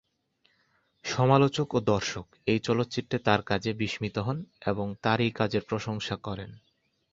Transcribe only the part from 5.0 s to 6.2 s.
তার এই কাজের প্রশংসা